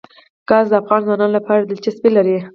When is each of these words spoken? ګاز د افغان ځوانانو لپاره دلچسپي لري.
ګاز 0.49 0.65
د 0.71 0.73
افغان 0.81 1.01
ځوانانو 1.05 1.35
لپاره 1.37 1.61
دلچسپي 1.69 2.09
لري. 2.17 2.37